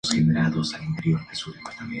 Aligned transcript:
Tiene 0.09 0.31
una 0.31 0.49
hija 0.49 0.79
llamada 1.03 1.27
Emma. 1.43 1.89